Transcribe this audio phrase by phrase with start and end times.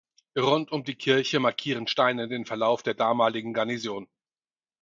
[0.35, 4.07] Rund um die Kirche markieren Steine den Verlauf der damaligen Garnison.